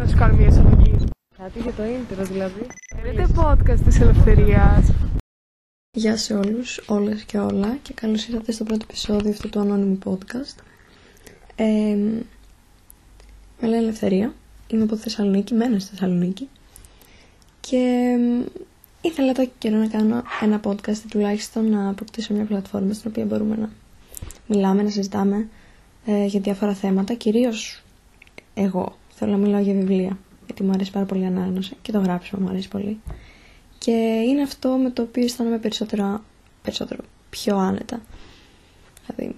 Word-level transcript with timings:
Να 0.00 0.06
σου 0.06 0.16
κάνω 0.16 0.36
μια 0.36 0.46
εισαγωγή. 0.46 0.94
Κάτι 1.36 1.58
για 1.58 1.72
το 1.72 1.82
intro 1.82 2.26
δηλαδή. 2.30 2.66
Είναι 3.12 3.26
podcast 3.36 3.80
της 3.84 4.00
ελευθερίας. 4.00 4.92
Γεια 5.96 6.16
σε 6.16 6.34
όλους, 6.34 6.80
όλες 6.86 7.22
και 7.22 7.38
όλα 7.38 7.76
και 7.82 7.92
καλώς 7.92 8.26
ήρθατε 8.26 8.52
στο 8.52 8.64
πρώτο 8.64 8.86
επεισόδιο 8.88 9.30
αυτού 9.30 9.48
του 9.48 9.60
ανώνυμου 9.60 9.98
podcast. 10.04 10.62
Ε, 11.56 11.96
με 13.60 13.68
λένε 13.68 13.76
Ελευθερία, 13.76 14.34
είμαι 14.68 14.82
από 14.82 14.94
τη 14.94 15.00
Θεσσαλονίκη, 15.00 15.54
μένω 15.54 15.78
στη 15.78 15.90
Θεσσαλονίκη 15.90 16.48
και 17.60 18.16
ήθελα 19.00 19.32
το 19.32 19.48
καιρό 19.58 19.76
να 19.76 19.88
κάνω 19.88 20.22
ένα 20.42 20.60
podcast 20.64 20.96
ή 21.04 21.08
τουλάχιστον 21.08 21.70
να 21.70 21.88
αποκτήσω 21.88 22.34
μια 22.34 22.44
πλατφόρμα 22.44 22.92
στην 22.92 23.10
οποία 23.10 23.24
μπορούμε 23.24 23.56
να 23.56 23.70
μιλάμε, 24.46 24.82
να 24.82 24.90
συζητάμε 24.90 25.48
ε, 26.06 26.24
για 26.24 26.40
διάφορα 26.40 26.74
θέματα, 26.74 27.14
κυρίως 27.14 27.82
εγώ 28.54 28.98
θέλω 29.20 29.32
να 29.32 29.38
μιλάω 29.38 29.60
για 29.60 29.74
βιβλία, 29.74 30.18
γιατί 30.46 30.62
μου 30.62 30.70
αρέσει 30.70 30.90
πάρα 30.90 31.06
πολύ 31.06 31.22
η 31.22 31.26
ανάγνωση 31.26 31.76
και 31.82 31.92
το 31.92 31.98
γράψιμο 31.98 32.42
μου 32.42 32.48
αρέσει 32.48 32.68
πολύ. 32.68 33.00
Και 33.78 33.90
είναι 34.28 34.42
αυτό 34.42 34.68
με 34.68 34.90
το 34.90 35.02
οποίο 35.02 35.24
αισθάνομαι 35.24 35.58
περισσότερο, 35.58 36.22
περισσότερο 36.62 37.02
πιο 37.30 37.56
άνετα. 37.56 38.00
Δηλαδή, 39.06 39.34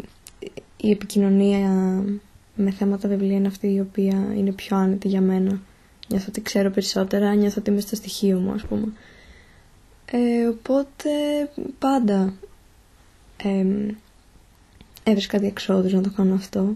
η 0.76 0.90
επικοινωνία 0.90 1.68
με 2.54 2.70
θέματα 2.70 3.08
βιβλία 3.08 3.36
είναι 3.36 3.46
αυτή 3.48 3.72
η 3.74 3.80
οποία 3.80 4.32
είναι 4.36 4.52
πιο 4.52 4.76
άνετη 4.76 5.08
για 5.08 5.20
μένα. 5.20 5.60
Νιώθω 6.08 6.26
ότι 6.28 6.40
ξέρω 6.42 6.70
περισσότερα, 6.70 7.34
νιώθω 7.34 7.56
ότι 7.58 7.70
είμαι 7.70 7.80
στο 7.80 7.96
στοιχείο 7.96 8.38
μου, 8.38 8.52
ας 8.52 8.62
πούμε. 8.62 8.92
Ε, 10.04 10.46
οπότε 10.46 11.10
πάντα 11.78 12.34
ε, 13.42 13.66
έβρισκα 15.02 15.38
διεξόδους 15.38 15.92
να 15.92 16.00
το 16.02 16.10
κάνω 16.16 16.34
αυτό. 16.34 16.74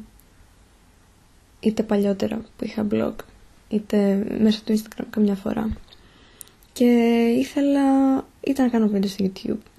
Είτε 1.66 1.82
παλιότερα 1.82 2.36
που 2.36 2.64
είχα 2.64 2.86
blog, 2.90 3.14
είτε 3.68 4.26
μέσα 4.40 4.60
του 4.64 4.78
Instagram 4.78 5.04
καμιά 5.10 5.34
φορά. 5.34 5.76
Και 6.72 6.84
ήθελα 7.38 7.80
είτε 8.40 8.62
να 8.62 8.68
κάνω 8.68 8.88
βίντεο 8.88 9.10
στο 9.10 9.24
YouTube, 9.24 9.70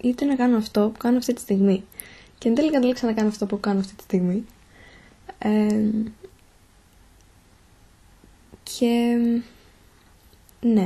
είτε 0.00 0.24
να 0.24 0.36
κάνω 0.36 0.56
αυτό 0.56 0.90
που 0.92 0.98
κάνω 0.98 1.18
αυτή 1.18 1.32
τη 1.32 1.40
στιγμή. 1.40 1.84
Και 2.38 2.48
εν 2.48 2.54
τέλει 2.54 2.70
κατέληξα 2.70 3.06
να 3.06 3.12
κάνω 3.12 3.28
αυτό 3.28 3.46
που 3.46 3.60
κάνω 3.60 3.78
αυτή 3.78 3.94
τη 3.94 4.02
στιγμή. 4.02 4.44
Ε, 5.38 5.90
και 8.62 9.16
ναι. 10.60 10.84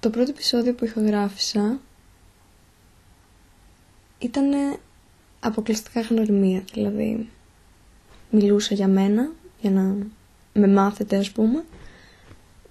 Το 0.00 0.10
πρώτο 0.10 0.30
επεισόδιο 0.30 0.74
που 0.74 0.84
ηχογράφησα 0.84 1.80
ήταν 4.18 4.78
αποκλειστικά 5.40 6.00
γνωριμία. 6.00 6.64
Δηλαδή, 6.72 7.28
μιλούσα 8.32 8.74
για 8.74 8.88
μένα, 8.88 9.30
για 9.60 9.70
να 9.70 9.96
με 10.52 10.68
μάθετε 10.68 11.16
ας 11.16 11.30
πούμε, 11.30 11.64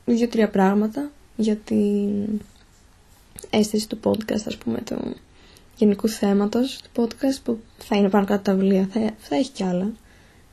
δύο-τρία 0.05 0.49
πράγματα 0.49 1.11
για 1.35 1.55
την 1.55 2.41
αίσθηση 3.49 3.89
του 3.89 3.99
podcast, 4.03 4.43
ας 4.45 4.57
πούμε, 4.57 4.81
του 4.81 5.15
γενικού 5.75 6.07
θέματος 6.07 6.81
του 6.81 6.89
podcast 7.01 7.41
που 7.43 7.59
θα 7.77 7.95
είναι 7.95 8.09
πάνω 8.09 8.25
κάτω 8.25 8.41
τα 8.41 8.53
βιβλία, 8.53 8.87
θα, 8.91 9.11
θα 9.17 9.35
έχει 9.35 9.51
κι 9.51 9.63
άλλα. 9.63 9.91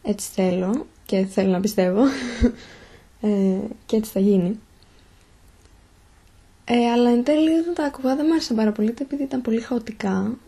Έτσι 0.03 0.31
θέλω 0.31 0.86
και 1.06 1.25
θέλω 1.25 1.51
να 1.51 1.61
πιστεύω 1.61 2.03
ε, 3.20 3.59
και 3.86 3.97
έτσι 3.97 4.11
θα 4.11 4.20
γίνει. 4.20 4.59
Ε, 6.64 6.91
αλλά 6.91 7.11
εν 7.11 7.25
τέλει 7.25 7.51
όταν 7.51 7.75
τα 7.75 7.84
άκουγα 7.84 8.17
δεν 8.17 8.25
μου 8.29 8.33
άρεσαν 8.33 8.56
πάρα 8.56 8.73
πολύ 8.73 8.95
επειδή 9.01 9.23
ήταν 9.23 9.42
πολύ 9.42 9.61
χαοτικά 9.61 10.39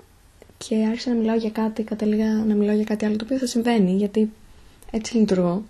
και 0.59 0.87
άρχισα 0.87 1.11
να 1.11 1.17
μιλάω 1.17 1.37
για 1.37 1.51
κάτι, 1.51 1.83
κατέληγα 1.83 2.33
να 2.35 2.55
μιλάω 2.55 2.75
για 2.75 2.85
κάτι 2.85 3.05
άλλο 3.05 3.17
το 3.17 3.25
οποίο 3.25 3.39
θα 3.39 3.47
συμβαίνει 3.47 3.93
γιατί 3.93 4.33
έτσι 4.91 5.17
λειτουργώ. 5.17 5.65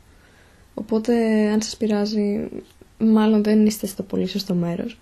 Οπότε 0.74 1.14
αν 1.48 1.62
σας 1.62 1.76
πειράζει 1.76 2.48
μάλλον 2.98 3.42
δεν 3.42 3.66
είστε 3.66 3.86
στο 3.86 4.02
πολύ 4.02 4.26
σωστό 4.26 4.54
μέρος. 4.54 4.98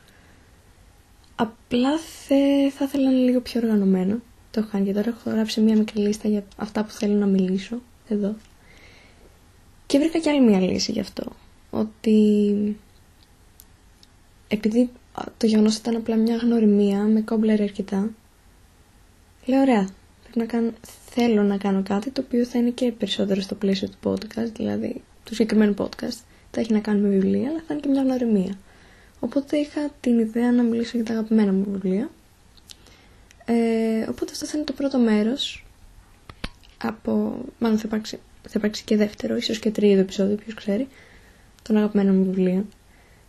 Απλά 1.37 1.99
θε, 1.99 2.71
θα 2.71 2.85
ήθελα 2.85 3.05
να 3.05 3.11
είναι 3.11 3.25
λίγο 3.25 3.41
πιο 3.41 3.61
οργανωμένο. 3.61 4.19
Το 4.51 4.61
έχω 4.61 4.69
κάνει 4.71 4.85
και 4.85 4.93
τώρα 4.93 5.09
έχω 5.09 5.31
γράψει 5.31 5.61
μια 5.61 5.77
μικρή 5.77 6.01
λίστα 6.01 6.29
για 6.29 6.45
αυτά 6.57 6.85
που 6.85 6.91
θέλω 6.91 7.15
να 7.15 7.27
μιλήσω 7.27 7.81
εδώ. 8.09 8.35
Και 9.87 9.99
βρήκα 9.99 10.19
κι 10.19 10.29
άλλη 10.29 10.41
μια 10.41 10.61
λύση 10.61 10.93
γι' 10.93 11.01
αυτό. 11.01 11.25
Ότι 11.71 12.77
επειδή 14.49 14.91
το 15.37 15.47
γεγονός 15.47 15.77
ήταν 15.77 15.97
απλά 15.97 16.17
μια 16.17 16.37
γνωριμία 16.37 17.03
με 17.03 17.21
κόμπλερ 17.21 17.63
αρκετά, 17.63 18.11
λέω 19.47 19.61
ωραία, 19.61 19.89
να 20.39 20.47
κάνω, 20.47 20.71
θέλω 21.11 21.43
να 21.43 21.57
κάνω 21.57 21.83
κάτι 21.83 22.11
το 22.11 22.23
οποίο 22.27 22.45
θα 22.45 22.59
είναι 22.59 22.71
και 22.71 22.93
περισσότερο 22.93 23.41
στο 23.41 23.55
πλαίσιο 23.55 23.89
του 23.89 24.11
podcast, 24.11 24.51
δηλαδή 24.57 25.03
του 25.25 25.35
συγκεκριμένου 25.35 25.75
podcast. 25.79 26.19
Θα 26.51 26.61
έχει 26.61 26.73
να 26.73 26.81
κάνει 26.81 27.01
με 27.01 27.09
βιβλία, 27.09 27.49
αλλά 27.49 27.63
θα 27.67 27.75
είναι 27.75 27.81
και 27.83 27.89
μια 27.89 28.03
γνωριμία. 28.03 28.59
Οπότε 29.21 29.57
είχα 29.57 29.91
την 30.01 30.19
ιδέα 30.19 30.53
να 30.53 30.63
μιλήσω 30.63 30.97
για 30.97 31.05
τα 31.05 31.13
αγαπημένα 31.13 31.53
μου 31.53 31.67
βιβλία. 31.71 32.11
Ε, 33.45 34.07
οπότε 34.09 34.33
αυτό 34.33 34.47
θα 34.47 34.53
είναι 34.57 34.67
το 34.67 34.73
πρώτο 34.73 34.99
μέρος 34.99 35.67
από... 36.83 37.41
Μάλλον 37.59 37.79
θα 37.79 37.85
υπάρξει, 37.87 38.19
θα 38.43 38.55
υπάρξει 38.55 38.85
και 38.85 38.97
δεύτερο, 38.97 39.37
ίσως 39.37 39.59
και 39.59 39.71
τρίτο 39.71 40.01
επεισόδιο, 40.01 40.37
ποιος 40.37 40.55
ξέρει, 40.55 40.89
των 41.63 41.77
αγαπημένων 41.77 42.15
μου 42.15 42.25
βιβλίων. 42.25 42.69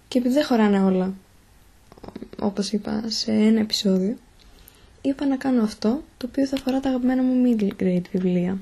Και 0.07 0.17
επειδή 0.17 0.33
δεν 0.33 0.45
χωράνε 0.45 0.79
όλα, 0.83 1.13
όπως 2.39 2.71
είπα, 2.71 3.03
σε 3.07 3.31
ένα 3.31 3.59
επεισόδιο, 3.59 4.17
είπα 5.01 5.25
να 5.25 5.37
κάνω 5.37 5.63
αυτό, 5.63 6.03
το 6.17 6.25
οποίο 6.29 6.45
θα 6.47 6.55
αφορά 6.55 6.79
τα 6.79 6.89
αγαπημένα 6.89 7.23
μου 7.23 7.43
middle 7.45 7.83
grade 7.83 8.01
βιβλία. 8.11 8.57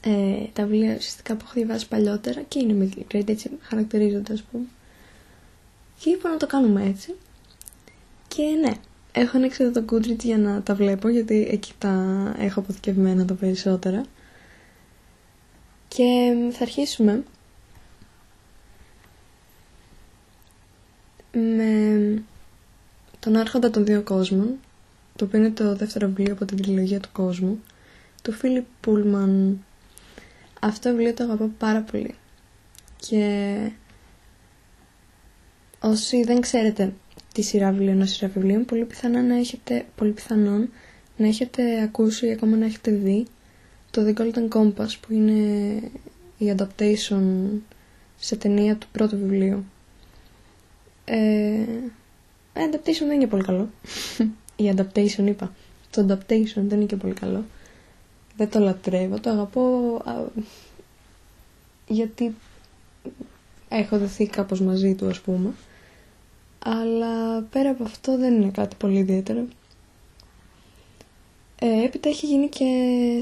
Ε, 0.00 0.36
τα 0.52 0.66
βιβλία 0.66 0.94
ουσιαστικά 0.96 1.34
που 1.36 1.42
έχω 1.44 1.52
διαβάσει 1.54 1.88
παλιότερα 1.88 2.40
και 2.42 2.58
είναι 2.58 2.88
middle 2.94 3.14
grade, 3.14 3.28
έτσι 3.28 3.50
χαρακτηρίζονται 3.60 4.32
ας 4.32 4.42
πούμε. 4.42 4.64
Και 5.98 6.10
είπα 6.10 6.28
να 6.30 6.36
το 6.36 6.46
κάνουμε 6.46 6.84
έτσι. 6.84 7.14
Και 8.28 8.42
ναι, 8.42 8.72
έχω 9.12 9.36
ανοίξει 9.36 9.62
εδώ 9.64 9.82
το 9.82 9.94
Goodreads 9.94 10.22
για 10.24 10.38
να 10.38 10.62
τα 10.62 10.74
βλέπω, 10.74 11.08
γιατί 11.08 11.48
εκεί 11.50 11.72
τα 11.78 11.94
έχω 12.38 12.60
αποθηκευμένα 12.60 13.24
τα 13.24 13.34
περισσότερα. 13.34 14.04
Και 15.88 16.34
θα 16.52 16.62
αρχίσουμε 16.62 17.22
με 21.32 22.22
τον 23.18 23.36
Άρχοντα 23.36 23.70
των 23.70 23.84
Δύο 23.84 24.02
Κόσμων, 24.02 24.58
το 25.16 25.24
οποίο 25.24 25.38
είναι 25.38 25.50
το 25.50 25.74
δεύτερο 25.76 26.06
βιβλίο 26.06 26.32
από 26.32 26.44
την 26.44 26.56
τριλογία 26.56 27.00
του 27.00 27.08
κόσμου, 27.12 27.60
του 28.22 28.32
Φίλιπ 28.32 28.64
Πούλμαν. 28.80 29.64
Αυτό 30.60 30.88
το 30.88 30.94
βιβλίο 30.96 31.14
το 31.14 31.24
αγαπώ 31.24 31.50
πάρα 31.58 31.80
πολύ. 31.80 32.14
Και 32.96 33.56
όσοι 35.80 36.24
δεν 36.24 36.40
ξέρετε 36.40 36.92
τη 37.32 37.42
σειρά 37.42 37.70
βιβλίων, 37.72 38.06
σειρά 38.06 38.30
βιβλίων, 38.34 38.64
πολύ 38.64 38.84
πιθανόν 38.84 39.26
να 39.26 39.36
έχετε, 39.36 39.86
πολύ 39.96 40.10
πιθανόν 40.10 40.68
να 41.16 41.26
έχετε 41.26 41.82
ακούσει 41.82 42.26
ή 42.26 42.30
ακόμα 42.32 42.56
να 42.56 42.64
έχετε 42.64 42.90
δει 42.90 43.26
το 43.90 44.02
The 44.06 44.20
Golden 44.20 44.48
Compass 44.48 44.88
που 45.00 45.12
είναι 45.12 45.32
η 46.38 46.54
adaptation 46.56 47.22
σε 48.18 48.36
ταινία 48.36 48.76
του 48.76 48.86
πρώτου 48.92 49.16
βιβλίου. 49.16 49.64
Ε, 51.04 51.64
adaptation 52.52 53.04
δεν 53.06 53.10
είναι 53.10 53.26
πολύ 53.26 53.42
καλό. 53.44 53.70
Η 54.56 54.74
adaptation 54.76 55.26
είπα. 55.26 55.52
Το 55.90 56.06
adaptation 56.08 56.62
δεν 56.62 56.78
είναι 56.78 56.84
και 56.84 56.96
πολύ 56.96 57.14
καλό. 57.14 57.44
Δεν 58.36 58.50
το 58.50 58.58
λατρεύω, 58.58 59.20
το 59.20 59.30
αγαπώ 59.30 59.62
γιατί 61.88 62.34
έχω 63.68 63.98
δεθεί 63.98 64.26
κάπως 64.26 64.60
μαζί 64.60 64.94
του 64.94 65.08
ας 65.08 65.20
πούμε. 65.20 65.50
Αλλά 66.58 67.40
πέρα 67.40 67.70
από 67.70 67.84
αυτό 67.84 68.18
δεν 68.18 68.34
είναι 68.34 68.50
κάτι 68.50 68.76
πολύ 68.76 68.98
ιδιαίτερο. 68.98 69.46
Ε, 71.58 71.84
έπειτα 71.84 72.08
έχει 72.08 72.26
γίνει 72.26 72.48
και 72.48 72.64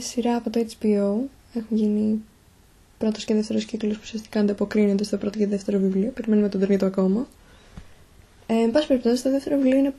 σειρά 0.00 0.36
από 0.36 0.50
το 0.50 0.66
HBO. 0.80 1.14
Έχουν 1.54 1.76
γίνει 1.76 2.22
πρώτος 2.98 3.24
και 3.24 3.34
δεύτερος 3.34 3.64
κύκλο 3.64 3.90
που 3.90 3.98
ουσιαστικά 4.02 4.40
ανταποκρίνονται 4.40 5.04
στο 5.04 5.16
πρώτο 5.16 5.38
και 5.38 5.46
δεύτερο 5.46 5.78
βιβλίο. 5.78 6.10
Περιμένουμε 6.10 6.48
τον 6.48 6.60
τρίτο 6.60 6.86
ακόμα. 6.86 7.26
Ε, 8.46 8.54
εν 8.54 8.70
πάση 8.70 8.86
περιπτώσει, 8.86 9.22
το 9.22 9.30
δεύτερο 9.30 9.56
βιβλίο 9.56 9.78
είναι. 9.78 9.94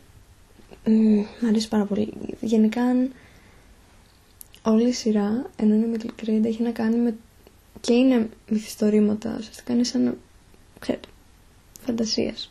Μ' 0.86 1.46
αρέσει 1.48 1.68
πάρα 1.68 1.86
πολύ. 1.86 2.14
Γενικά, 2.42 2.82
όλη 4.64 4.88
η 4.88 4.92
σειρά, 4.92 5.50
ενώ 5.56 5.76
είναι 5.76 5.98
Middle 5.98 6.24
Grade, 6.24 6.46
έχει 6.46 6.62
να 6.64 6.72
κάνει 6.72 6.96
με. 6.96 7.16
και 7.82 7.94
είναι 7.94 8.30
μυθιστορήματα. 8.50 9.36
Ουσιαστικά 9.40 9.74
είναι 9.74 9.84
σαν. 9.84 10.18
ξέρετε, 10.80 11.08
φαντασίας 11.86 12.50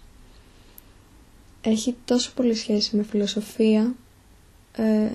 έχει 1.71 1.97
τόσο 2.05 2.33
πολύ 2.35 2.55
σχέση 2.55 2.97
με 2.97 3.03
φιλοσοφία 3.03 3.95
ε, 4.77 5.11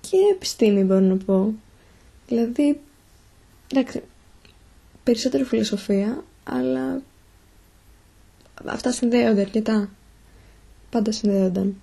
και 0.00 0.16
επιστήμη 0.32 0.82
μπορώ 0.82 1.00
να 1.00 1.16
πω. 1.16 1.54
Δηλαδή, 2.26 2.80
εντάξει, 3.72 4.02
περισσότερο 5.04 5.44
φιλοσοφία, 5.44 6.24
αλλά 6.44 7.02
αυτά 8.64 8.92
συνδέονται 8.92 9.40
αρκετά. 9.40 9.90
Πάντα 10.90 11.12
συνδέονταν. 11.12 11.80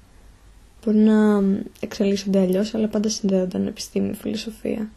Μπορεί 0.86 0.98
να 0.98 1.44
εξελίσσονται 1.80 2.40
αλλιώς, 2.40 2.74
αλλά 2.74 2.88
πάντα 2.88 3.10
συνδέονταν 3.10 3.68
επιστήμη, 3.68 4.14
φιλοσοφία. 4.14 4.90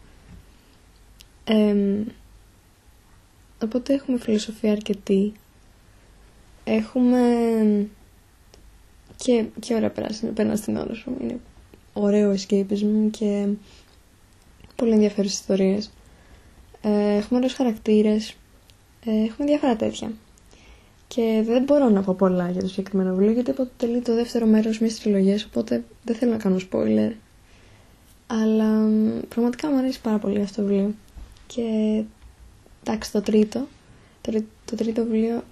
Οπότε 3.63 3.95
έχουμε 3.95 4.19
φιλοσοφία 4.19 4.73
αρκετή. 4.73 5.33
Έχουμε 6.65 7.21
και, 9.17 9.45
και 9.61 9.75
ωραία 9.75 9.91
περάσει, 9.91 10.27
περνά 10.27 10.57
στην 10.57 10.77
ώρα 10.77 10.95
σου. 10.95 11.17
Είναι 11.21 11.41
ωραίο 11.93 12.35
escapism 12.35 13.09
και 13.11 13.47
πολύ 14.77 14.93
ενδιαφέρουσες 14.93 15.39
ιστορίες. 15.39 15.91
Ε, 16.81 17.15
έχουμε 17.17 17.39
ωραίους 17.39 17.55
χαρακτήρες. 17.55 18.37
Ε, 19.05 19.11
έχουμε 19.11 19.47
διάφορα 19.49 19.77
τέτοια. 19.77 20.13
Και 21.09 21.43
δεν 21.47 21.63
μπορώ 21.63 21.89
να 21.89 22.03
πω 22.03 22.15
πολλά 22.15 22.51
για 22.51 22.61
το 22.61 22.69
συγκεκριμένο 22.69 23.11
βιβλίο 23.11 23.33
γιατί 23.33 23.51
αποτελεί 23.51 24.01
το 24.01 24.15
δεύτερο 24.15 24.47
μέρος 24.47 24.79
μιας 24.79 25.01
τριλογίας 25.01 25.45
οπότε 25.45 25.85
δεν 26.05 26.17
θέλω 26.17 26.33
να 26.33 26.39
κάνω 26.39 26.57
spoiler. 26.71 27.13
Αλλά 28.27 28.89
πραγματικά 29.29 29.71
μου 29.71 29.79
αρέσει 29.79 30.01
πάρα 30.01 30.19
πολύ 30.19 30.41
αυτό 30.41 30.63
το 30.63 30.69
βιβλίο. 30.69 30.95
Και 31.47 31.63
εντάξει 32.83 33.13
το 33.13 33.21
τρίτο, 33.21 33.67
το, 34.21 34.43
το 34.65 34.77
τρίτο 34.77 35.03
βιβλίο 35.03 35.43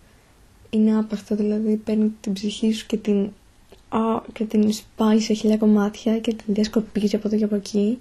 είναι 0.71 0.99
άπαχτο, 0.99 1.37
δηλαδή 1.37 1.77
παίρνει 1.77 2.13
την 2.21 2.33
ψυχή 2.33 2.73
σου 2.73 2.87
και 2.87 2.97
την, 2.97 3.31
α, 3.89 3.99
και 4.33 4.45
την 4.45 4.73
σπάει 4.73 5.21
σε 5.21 5.33
χιλιά 5.33 5.57
κομμάτια 5.57 6.19
και 6.19 6.35
την 6.35 6.55
διασκορπίζει 6.55 7.17
από 7.17 7.29
εδώ 7.29 7.37
και 7.37 7.45
από 7.45 7.55
εκεί. 7.55 7.99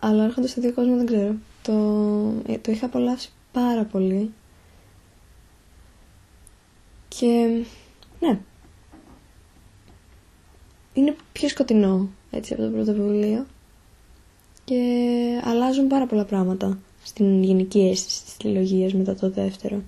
Αλλά 0.00 0.24
έρχονται 0.24 0.46
στο 0.46 0.60
δύο 0.60 0.72
κόσμο 0.72 0.96
δεν 0.96 1.06
ξέρω. 1.06 1.34
Το, 1.62 1.72
ε, 2.46 2.58
το 2.58 2.72
είχα 2.72 2.86
απολαύσει 2.86 3.30
πάρα 3.52 3.84
πολύ. 3.84 4.32
Και 7.18 7.62
ναι, 8.20 8.40
είναι 10.92 11.16
πιο 11.32 11.48
σκοτεινό 11.48 12.08
έτσι 12.30 12.52
από 12.52 12.62
το 12.62 12.68
πρώτο 12.70 12.92
βιβλίο 12.92 13.46
και 14.64 15.40
αλλάζουν 15.44 15.86
πάρα 15.86 16.06
πολλά 16.06 16.24
πράγματα 16.24 16.78
στην 17.02 17.42
γενική 17.42 17.80
αίσθηση 17.80 18.24
της 18.24 18.36
τριλογίας 18.36 18.92
μετά 18.94 19.14
το 19.14 19.30
δεύτερο. 19.30 19.82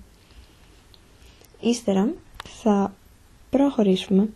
Ύστερα 1.61 2.13
θα 2.61 2.95
προχωρήσουμε 3.49 4.29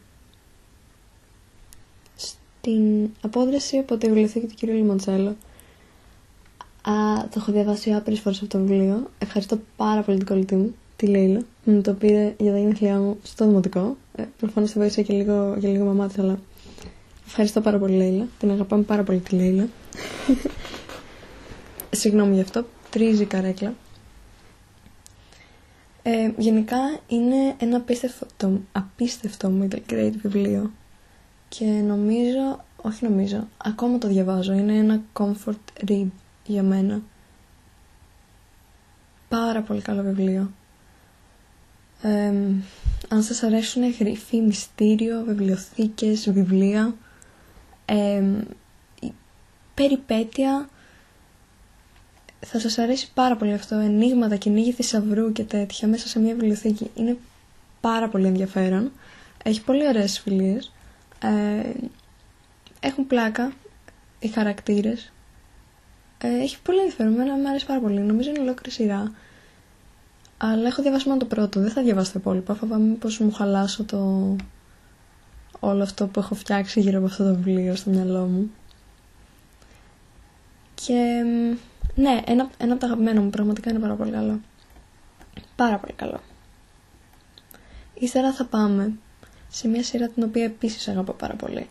στην 2.15 3.09
απόδραση 3.21 3.77
από 3.77 3.97
τη 3.97 4.07
βιβλιοθήκη 4.07 4.45
του 4.47 4.55
κ. 4.55 4.61
Λιμοντσέλο. 4.61 5.29
Α, 6.81 6.93
το 7.29 7.33
έχω 7.35 7.51
διαβάσει 7.51 7.93
άπειρες 7.93 8.19
φορές 8.19 8.41
αυτό 8.41 8.57
το 8.57 8.63
βιβλίο. 8.65 9.09
Ευχαριστώ 9.19 9.59
πάρα 9.75 10.01
πολύ 10.01 10.17
την 10.17 10.27
κολλητή 10.27 10.55
μου, 10.55 10.75
τη 10.95 11.07
Λέιλα, 11.07 11.39
που 11.39 11.45
μου 11.71 11.81
το 11.81 11.93
πήρε 11.93 12.35
για 12.39 12.51
τα 12.51 12.57
γενέθλιά 12.57 12.99
μου 12.99 13.17
στο 13.23 13.45
δημοτικό. 13.47 13.97
Ε, 14.15 14.23
προφανώς 14.37 14.71
θα 14.71 14.79
βοήθησα 14.79 15.01
και 15.01 15.13
λίγο, 15.13 15.57
και 15.59 15.67
λίγο 15.67 15.85
μαμά 15.85 16.07
της, 16.07 16.19
αλλά 16.19 16.39
ευχαριστώ 17.25 17.61
πάρα 17.61 17.77
πολύ 17.77 17.95
Λέιλα. 17.95 18.27
Την 18.39 18.51
αγαπάμε 18.51 18.83
πάρα 18.83 19.03
πολύ 19.03 19.19
τη 19.19 19.35
Λέιλα. 19.35 19.67
Συγγνώμη 21.89 22.35
γι' 22.35 22.41
αυτό, 22.41 22.65
τρίζει 22.89 23.21
η 23.21 23.25
καρέκλα. 23.25 23.73
Ε, 26.03 26.31
γενικά 26.37 26.77
είναι 27.07 27.55
ένα 27.57 27.77
απίστευτο, 27.77 28.59
απίστευτο 28.71 29.51
middle 29.61 29.91
grade 29.91 30.13
βιβλίο 30.21 30.71
και 31.49 31.65
νομίζω, 31.65 32.65
όχι 32.81 33.03
νομίζω, 33.03 33.47
ακόμα 33.57 33.97
το 33.97 34.07
διαβάζω, 34.07 34.53
είναι 34.53 34.73
ένα 34.73 35.01
comfort 35.13 35.89
read 35.89 36.07
για 36.45 36.63
μένα. 36.63 37.01
Πάρα 39.29 39.61
πολύ 39.61 39.81
καλό 39.81 40.01
βιβλίο. 40.01 40.51
Ε, 42.01 42.27
αν 43.09 43.23
σας 43.23 43.43
αρέσουν 43.43 43.91
γρήφη, 43.91 44.41
μυστήριο, 44.41 45.23
βιβλιοθήκες, 45.27 46.31
βιβλία, 46.31 46.95
ε, 47.85 48.23
περιπέτεια, 49.73 50.69
θα 52.45 52.59
σας 52.59 52.77
αρέσει 52.77 53.11
πάρα 53.13 53.35
πολύ 53.35 53.53
αυτό. 53.53 53.75
Ενίγματα, 53.75 54.35
κυνήγη 54.35 54.71
θησαυρού 54.71 55.31
και 55.31 55.43
τέτοια 55.43 55.87
μέσα 55.87 56.07
σε 56.07 56.19
μια 56.19 56.33
βιβλιοθήκη. 56.33 56.91
Είναι 56.95 57.17
πάρα 57.81 58.07
πολύ 58.09 58.25
ενδιαφέρον. 58.25 58.91
Έχει 59.43 59.63
πολύ 59.63 59.87
ωραίες 59.87 60.19
φιλίες. 60.19 60.73
Ε, 61.21 61.71
έχουν 62.79 63.07
πλάκα 63.07 63.51
οι 64.19 64.27
χαρακτήρες. 64.27 65.11
Ε, 66.17 66.27
έχει 66.41 66.61
πολύ 66.61 66.79
ενδιαφέρον. 66.79 67.13
Εμένα 67.13 67.35
μου 67.35 67.49
αρέσει 67.49 67.65
πάρα 67.65 67.79
πολύ. 67.79 67.99
Νομίζω 67.99 68.29
είναι 68.29 68.39
ολόκληρη 68.39 68.71
σειρά. 68.71 69.11
Αλλά 70.37 70.67
έχω 70.67 70.81
διαβάσει 70.81 71.07
μόνο 71.07 71.19
το 71.19 71.25
πρώτο. 71.25 71.59
Δεν 71.59 71.71
θα 71.71 71.81
διαβάσω 71.83 72.11
το 72.11 72.19
υπόλοιπο. 72.19 72.53
Φοβάμαι 72.53 72.93
πως 72.95 73.19
μου 73.19 73.31
χαλάσω 73.31 73.83
το... 73.83 74.35
όλο 75.59 75.83
αυτό 75.83 76.07
που 76.07 76.19
έχω 76.19 76.35
φτιάξει 76.35 76.79
γύρω 76.79 76.97
από 76.97 77.05
αυτό 77.07 77.23
το 77.23 77.35
βιβλίο 77.35 77.75
στο 77.75 77.89
μυαλό 77.89 78.25
μου. 78.25 78.51
Και 80.85 81.23
ναι, 81.95 82.21
ένα, 82.25 82.49
ένα 82.57 82.71
από 82.71 82.81
τα 82.81 82.85
αγαπημένα 82.87 83.21
μου 83.21 83.29
πραγματικά 83.29 83.69
είναι 83.69 83.79
πάρα 83.79 83.93
πολύ 83.93 84.11
καλό. 84.11 84.39
Πάρα 85.55 85.77
πολύ 85.77 85.93
καλό. 85.93 86.19
Ύστερα 87.93 88.33
θα 88.33 88.45
πάμε 88.45 88.93
σε 89.49 89.67
μια 89.67 89.83
σειρά 89.83 90.07
την 90.07 90.23
οποία 90.23 90.43
επίσης 90.43 90.87
αγαπώ 90.87 91.13
πάρα 91.13 91.33
πολύ. 91.33 91.67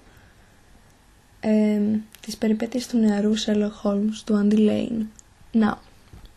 Ε, 1.41 1.81
τις 2.21 2.37
περιπέτειες 2.37 2.87
του 2.87 2.99
νεαρού 2.99 3.33
Sherlock 3.39 3.83
Holmes 3.83 4.23
του 4.25 4.47
Andy 4.51 4.59
Lane. 4.59 5.07
Να, 5.53 5.81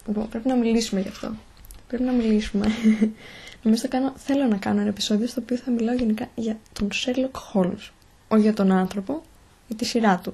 λοιπόν, 0.07 0.29
πρέπει 0.29 0.47
να 0.47 0.55
μιλήσουμε 0.55 1.01
γι' 1.01 1.07
αυτό. 1.07 1.31
Πρέπει 1.89 2.03
να 2.03 2.12
μιλήσουμε. 2.12 2.68
Νομίζω 3.63 3.88
κάνω, 3.88 4.13
θέλω 4.15 4.45
να 4.45 4.57
κάνω 4.57 4.80
ένα 4.80 4.89
επεισόδιο 4.89 5.27
στο 5.27 5.41
οποίο 5.41 5.57
θα 5.57 5.71
μιλάω 5.71 5.95
γενικά 5.95 6.30
για 6.36 6.59
τον 6.74 6.89
Sherlock 6.94 7.53
Holmes. 7.53 7.89
Όχι 8.27 8.41
για 8.41 8.53
τον 8.53 8.71
άνθρωπο, 8.71 9.21
για 9.68 9.75
τη 9.75 9.86
σειρά 9.86 10.19
του. 10.19 10.33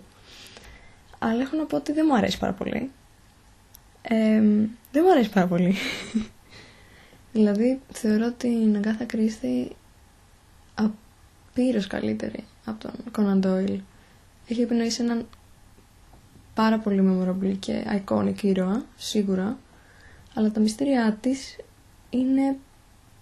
Αλλά 1.20 1.42
έχω 1.42 1.58
να 1.58 1.64
πω 1.64 1.76
ότι 1.76 1.92
δεν 1.92 2.06
μου 2.10 2.16
αρέσει 2.16 2.38
πάρα 2.38 2.54
πολύ 2.54 2.92
δεν 4.92 5.04
μου 5.04 5.12
αρέσει 5.12 5.30
πάρα 5.30 5.48
πολύ. 5.48 5.76
δηλαδή, 7.34 7.80
θεωρώ 7.92 8.32
την 8.32 8.76
Αγκάθα 8.76 9.06
Κρίστη 9.06 9.76
απείρως 10.76 11.88
καλύτερη 11.88 12.44
από 12.66 12.80
τον 12.80 12.94
Conan 13.16 13.46
Doyle. 13.46 13.80
Έχει 14.48 14.62
επινοήσει 14.62 15.04
έναν 15.04 15.28
πάρα 16.54 16.80
πολύ 16.80 17.02
memorable 17.08 17.56
και 17.60 18.02
iconic 18.06 18.44
ήρωα, 18.44 18.86
σίγουρα, 18.96 19.58
αλλά 20.36 20.52
τα 20.52 20.60
μυστήριά 20.60 21.18
της 21.22 21.56
είναι 22.10 22.58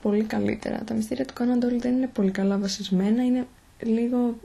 πολύ 0.02 0.24
καλύτερα. 0.24 0.84
Τα 0.84 0.94
μυστήρια 0.94 1.26
του 1.26 1.34
Conan 1.38 1.66
Doyle 1.66 1.80
δεν 1.80 1.94
είναι 1.94 2.08
πολύ 2.08 2.32
καλά 2.32 2.58
βασισμένα, 2.58 3.24
είναι 3.24 3.48
λίγο 3.80 4.38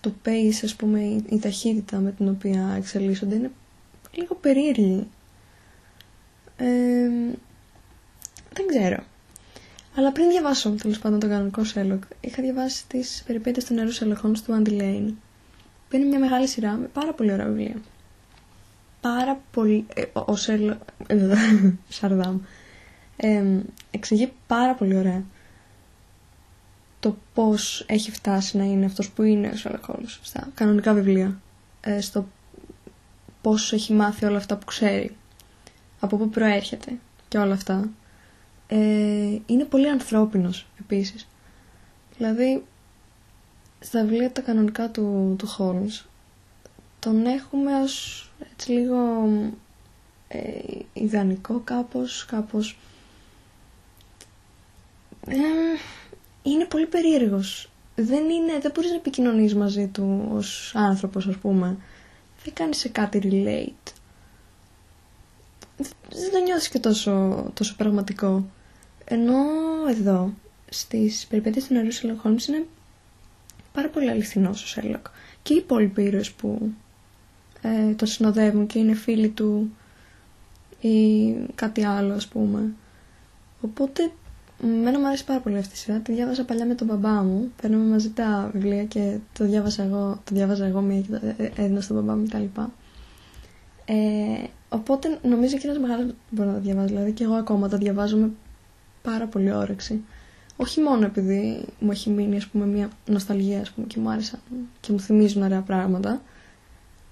το 0.00 0.12
pace, 0.24 0.60
ας 0.64 0.74
πούμε, 0.74 1.00
η, 1.00 1.24
η 1.28 1.38
ταχύτητα 1.38 1.98
με 1.98 2.12
την 2.12 2.28
οποία 2.28 2.74
εξελίσσονται 2.76 3.34
είναι 3.34 3.50
λίγο 4.12 4.34
περίεργη. 4.34 5.08
Ε, 6.56 7.08
δεν 8.52 8.66
ξέρω. 8.66 9.02
Αλλά 9.96 10.12
πριν 10.12 10.28
διαβάσω 10.28 10.70
τέλος 10.70 10.98
πάντων 10.98 11.18
τον 11.20 11.28
κανονικό 11.28 11.64
Σέρλοκ, 11.64 12.02
είχα 12.20 12.42
διαβάσει 12.42 12.86
τις 12.86 13.22
περιπέτειες 13.26 13.64
του 13.64 13.76
νεαρού 13.76 13.90
Σέρλοκ 13.90 14.11
Χολμς 14.11 14.32
του 14.44 14.54
Άντι 14.54 14.70
Λέιν, 14.70 15.14
που 15.88 15.96
είναι 15.96 16.04
μια 16.04 16.18
μεγάλη 16.18 16.46
σειρά 16.46 16.72
με 16.72 16.86
πάρα 16.86 17.12
πολύ 17.12 17.32
ωραία 17.32 17.46
βιβλία. 17.46 17.74
Πάρα 19.00 19.40
πολύ. 19.52 19.86
Ε, 19.94 20.04
ο 20.12 20.36
Σέλοκ. 20.36 20.80
Ε, 21.06 21.34
Σαρδάμ. 21.88 22.38
Ε, 23.16 23.44
εξηγεί 23.90 24.32
πάρα 24.46 24.74
πολύ 24.74 24.96
ωραία 24.96 25.24
το 27.00 27.16
πώς 27.34 27.84
έχει 27.88 28.10
φτάσει 28.10 28.56
να 28.56 28.64
είναι 28.64 28.84
αυτός 28.84 29.10
που 29.10 29.22
είναι 29.22 29.48
ο 29.48 29.56
Σέρλοκ 29.56 29.84
στα 30.22 30.48
κανονικά 30.54 30.94
βιβλία. 30.94 31.40
Ε, 31.80 32.00
στο 32.00 32.26
πώς 33.40 33.72
έχει 33.72 33.92
μάθει 33.92 34.24
όλα 34.24 34.36
αυτά 34.36 34.56
που 34.56 34.64
ξέρει, 34.64 35.16
από 36.00 36.16
πού 36.16 36.28
προέρχεται 36.28 36.98
και 37.28 37.38
όλα 37.38 37.52
αυτά. 37.54 37.88
Ε, 38.66 39.38
είναι 39.46 39.64
πολύ 39.64 39.88
ανθρώπινος 39.88 40.66
επίσης. 40.80 41.28
Δηλαδή, 42.16 42.64
στα 43.80 44.00
βιβλία 44.00 44.32
τα 44.32 44.40
κανονικά 44.40 44.90
του, 44.90 45.34
του 45.38 45.48
Holmes, 45.58 46.06
τον 46.98 47.26
έχουμε 47.26 47.80
ως 47.80 48.22
έτσι 48.52 48.72
λίγο 48.72 49.28
ε, 50.28 50.40
ιδανικό 50.92 51.60
κάπως, 51.64 52.24
κάπως... 52.24 52.78
Ε, 55.26 55.36
είναι 56.42 56.64
πολύ 56.64 56.86
περίεργος. 56.86 57.70
Δεν, 57.94 58.28
είναι, 58.30 58.58
δεν 58.60 58.70
μπορείς 58.74 58.90
να 58.90 58.96
επικοινωνείς 58.96 59.54
μαζί 59.54 59.86
του 59.86 60.28
ως 60.32 60.72
άνθρωπος, 60.74 61.26
ας 61.26 61.36
πούμε 61.36 61.76
δεν 62.44 62.54
κάνει 62.54 62.74
σε 62.74 62.88
κάτι 62.88 63.20
relate. 63.22 63.92
Δεν 66.10 66.30
το 66.32 66.38
νιώθεις 66.44 66.68
και 66.68 66.78
τόσο, 66.78 67.44
τόσο 67.54 67.74
πραγματικό. 67.76 68.46
Ενώ 69.04 69.34
εδώ, 69.88 70.32
στις 70.68 71.26
περιπέτειες 71.26 71.66
του 71.66 71.74
νερού 71.74 71.92
Sherlock 71.92 72.26
Holmes 72.26 72.48
είναι 72.48 72.66
πάρα 73.72 73.88
πολύ 73.88 74.10
αληθινός 74.10 74.62
ο 74.62 74.66
Σέρλοκ. 74.66 75.06
Και 75.42 75.52
οι 75.54 75.56
υπόλοιποι 75.56 76.02
ήρωες 76.02 76.30
που 76.30 76.72
ε, 77.62 77.94
το 77.94 78.06
συνοδεύουν 78.06 78.66
και 78.66 78.78
είναι 78.78 78.94
φίλοι 78.94 79.28
του 79.28 79.70
ή 80.80 81.32
κάτι 81.54 81.84
άλλο 81.84 82.14
ας 82.14 82.26
πούμε. 82.28 82.72
Οπότε 83.60 84.10
Μένα 84.82 84.98
μου 84.98 85.06
αρέσει 85.06 85.24
πάρα 85.24 85.40
πολύ 85.40 85.56
αυτή 85.56 85.74
η 85.74 85.76
σειρά. 85.76 85.98
Τη 85.98 86.12
διάβασα 86.12 86.44
παλιά 86.44 86.66
με 86.66 86.74
τον 86.74 86.86
μπαμπά 86.86 87.22
μου. 87.22 87.52
Παίρνουμε 87.62 87.84
μαζί 87.84 88.10
τα 88.10 88.50
βιβλία 88.52 88.84
και 88.84 89.18
το 89.32 89.44
διάβασα 89.44 89.82
εγώ, 89.82 90.20
το 90.24 90.34
διάβαζα 90.34 90.66
εγώ 90.66 90.80
μία 90.80 91.00
και 91.00 91.08
το 91.10 91.20
έδινα 91.56 91.80
στον 91.80 91.96
μπαμπά 91.96 92.16
μου 92.16 92.26
κτλ. 92.26 92.60
Ε, 93.84 93.94
Οπότε 94.68 95.18
νομίζω 95.22 95.56
και 95.56 95.66
ένας 95.66 95.78
μεγάλος 95.78 96.14
μπορεί 96.30 96.48
να 96.48 96.54
τα 96.54 96.60
διαβάζει. 96.60 96.88
Δηλαδή 96.88 97.12
και 97.12 97.24
εγώ 97.24 97.34
ακόμα 97.34 97.68
τα 97.68 97.76
διαβάζω 97.76 98.16
με 98.16 98.30
πάρα 99.02 99.26
πολύ 99.26 99.52
όρεξη. 99.52 100.04
Όχι 100.56 100.80
μόνο 100.80 101.04
επειδή 101.04 101.64
μου 101.80 101.90
έχει 101.90 102.10
μείνει 102.10 102.36
ας 102.36 102.46
πούμε, 102.46 102.66
μια 102.66 102.88
νοσταλγία 103.06 103.60
ας 103.60 103.70
πούμε, 103.70 103.86
και 103.86 104.00
μου 104.00 104.10
άρεσαν 104.10 104.40
και 104.80 104.92
μου 104.92 105.00
θυμίζουν 105.00 105.42
ωραία 105.42 105.60
πράγματα, 105.60 106.22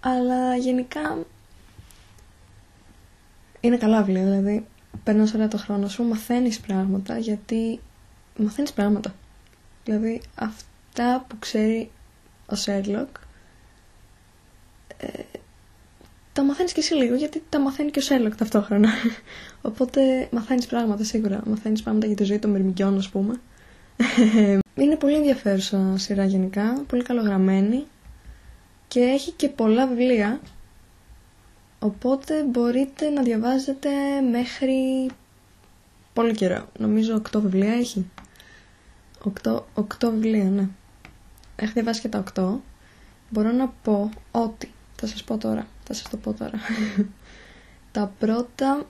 αλλά 0.06 0.56
γενικά 0.56 1.18
είναι 3.60 3.76
καλά 3.76 4.02
βιβλία. 4.02 4.24
Δηλαδή, 4.24 4.66
παίρνεις 5.04 5.34
ωραία 5.34 5.48
το 5.48 5.58
χρόνο 5.58 5.88
σου, 5.88 6.02
μαθαίνεις 6.04 6.60
πράγματα 6.60 7.18
γιατί 7.18 7.80
μαθαίνεις 8.36 8.72
πράγματα. 8.72 9.14
Δηλαδή, 9.84 10.22
αυτά 10.34 11.24
που 11.28 11.38
ξέρει 11.38 11.90
ο 12.46 12.54
Σέρλοκ 12.54 13.08
ε, 14.96 15.22
τα 16.32 16.44
μαθαίνεις 16.44 16.72
και 16.72 16.80
εσύ 16.80 16.94
λίγο 16.94 17.14
γιατί 17.14 17.42
τα 17.48 17.60
μαθαίνει 17.60 17.90
και 17.90 17.98
ο 17.98 18.02
Σέρλοκ 18.02 18.34
ταυτόχρονα. 18.34 18.90
Οπότε 19.70 20.28
μαθαίνεις 20.32 20.66
πράγματα 20.66 21.04
σίγουρα. 21.04 21.42
Μαθαίνεις 21.46 21.82
πράγματα 21.82 22.06
για 22.06 22.16
τη 22.16 22.24
ζωή 22.24 22.38
των 22.38 22.50
μυρμηγκιών, 22.50 22.96
ας 22.96 23.08
πούμε. 23.08 23.40
Είναι 24.82 24.96
πολύ 24.96 25.14
ενδιαφέρουσα 25.14 25.94
σειρά 25.96 26.24
γενικά, 26.24 26.84
πολύ 26.86 27.02
καλογραμμένη 27.02 27.86
και 28.88 29.00
έχει 29.00 29.30
και 29.32 29.48
πολλά 29.48 29.86
βιβλία 29.86 30.40
οπότε 31.78 32.42
μπορείτε 32.42 33.08
να 33.08 33.22
διαβάζετε 33.22 33.90
μέχρι 34.30 35.10
πολύ 36.12 36.34
καιρό. 36.34 36.68
Νομίζω 36.78 37.22
8 37.32 37.40
βιβλία 37.40 37.72
έχει. 37.72 38.10
8, 39.42 39.60
8 39.74 39.82
βιβλία, 40.10 40.44
ναι. 40.44 40.68
Έχω 41.56 41.72
διαβάσει 41.72 42.00
και 42.00 42.08
τα 42.08 42.24
8. 42.34 42.54
Μπορώ 43.30 43.52
να 43.52 43.68
πω 43.82 44.10
ότι, 44.30 44.70
θα 44.96 45.06
σας 45.06 45.24
πω 45.24 45.36
τώρα, 45.38 45.66
θα 45.84 45.94
σας 45.94 46.10
το 46.10 46.16
πω 46.16 46.32
τώρα. 46.32 46.58
τα 47.92 48.12
πρώτα 48.18 48.86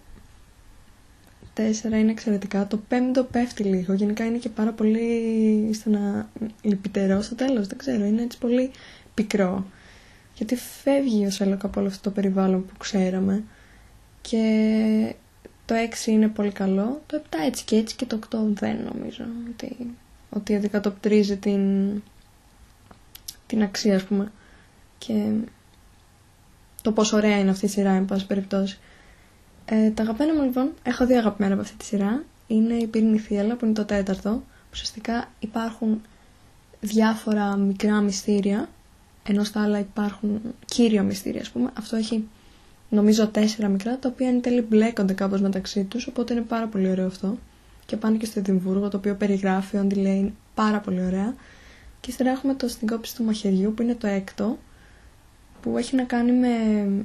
τέσσερα 1.52 1.98
είναι 1.98 2.10
εξαιρετικά. 2.10 2.66
Το 2.66 2.76
πέμπτο 2.76 3.24
πέφτει 3.24 3.62
λίγο. 3.62 3.92
Γενικά 3.92 4.24
είναι 4.24 4.38
και 4.38 4.48
πάρα 4.48 4.72
πολύ 4.72 5.70
στο 5.74 5.90
να 5.90 6.28
λυπητερό 6.62 7.22
στο 7.22 7.34
τέλος. 7.34 7.66
Δεν 7.66 7.78
ξέρω, 7.78 8.04
είναι 8.04 8.22
έτσι 8.22 8.38
πολύ 8.38 8.70
πικρό. 9.14 9.66
Γιατί 10.36 10.56
φεύγει 10.56 11.26
ο 11.26 11.30
Σέλοκ 11.30 11.64
από 11.64 11.80
όλο 11.80 11.88
αυτό 11.88 12.00
το 12.02 12.10
περιβάλλον 12.10 12.66
που 12.66 12.76
ξέραμε. 12.78 13.44
Και 14.20 15.14
το 15.64 15.74
6 16.04 16.06
είναι 16.06 16.28
πολύ 16.28 16.52
καλό. 16.52 17.02
Το 17.06 17.22
7 17.30 17.36
έτσι 17.46 17.64
και 17.64 17.76
έτσι 17.76 17.96
και 17.96 18.06
το 18.06 18.18
8 18.30 18.36
δεν 18.46 18.76
νομίζω. 18.92 19.24
Ότι, 19.52 19.94
ότι 20.30 20.54
αντικατοπτρίζει 20.54 21.36
την, 21.36 21.62
την 23.46 23.62
αξία, 23.62 23.96
ας 23.96 24.02
πούμε. 24.02 24.32
Και 24.98 25.30
το 26.82 26.92
πόσο 26.92 27.16
ωραία 27.16 27.38
είναι 27.38 27.50
αυτή 27.50 27.64
η 27.64 27.68
σειρά, 27.68 27.90
εν 27.90 28.04
πάση 28.04 28.26
περιπτώσει. 28.26 28.78
Ε, 29.64 29.90
τα 29.90 30.02
αγαπημένα 30.02 30.34
μου 30.34 30.42
λοιπόν, 30.42 30.72
έχω 30.82 31.06
δύο 31.06 31.18
αγαπημένα 31.18 31.52
από 31.52 31.62
αυτή 31.62 31.76
τη 31.76 31.84
σειρά. 31.84 32.24
Είναι 32.46 32.74
η 32.74 32.86
Πύρινη 32.86 33.18
Θύελα 33.18 33.56
που 33.56 33.64
είναι 33.64 33.74
το 33.74 33.84
τέταρτο. 33.84 34.42
Ουσιαστικά 34.72 35.28
υπάρχουν 35.38 36.00
διάφορα 36.80 37.56
μικρά 37.56 38.00
μυστήρια, 38.00 38.68
ενώ 39.26 39.44
στα 39.44 39.62
άλλα 39.62 39.78
υπάρχουν 39.78 40.40
κύρια 40.64 41.02
μυστήρια, 41.02 41.40
ας 41.40 41.50
πούμε. 41.50 41.70
Αυτό 41.78 41.96
έχει 41.96 42.28
νομίζω 42.88 43.28
τέσσερα 43.28 43.68
μικρά, 43.68 43.98
τα 43.98 44.08
οποία 44.08 44.28
εν 44.28 44.40
τέλει 44.40 44.60
μπλέκονται 44.60 45.12
κάπως 45.12 45.40
μεταξύ 45.40 45.84
τους, 45.84 46.06
οπότε 46.06 46.32
είναι 46.32 46.42
πάρα 46.42 46.66
πολύ 46.66 46.90
ωραίο 46.90 47.06
αυτό. 47.06 47.38
Και 47.86 47.96
πάνε 47.96 48.16
και 48.16 48.26
στο 48.26 48.38
Εδιμβούργο, 48.38 48.88
το 48.88 48.96
οποίο 48.96 49.14
περιγράφει 49.14 49.76
ο 49.76 49.80
Αντι 49.80 50.32
πάρα 50.54 50.80
πολύ 50.80 51.04
ωραία. 51.04 51.34
Και 52.00 52.10
ύστερα 52.10 52.30
έχουμε 52.30 52.54
το 52.54 52.68
στην 52.68 52.86
κόψη 52.86 53.16
του 53.16 53.24
μαχαιριού, 53.24 53.74
που 53.74 53.82
είναι 53.82 53.94
το 53.94 54.06
έκτο, 54.06 54.58
που 55.62 55.78
έχει 55.78 55.96
να 55.96 56.02
κάνει 56.02 56.32
με 56.32 56.48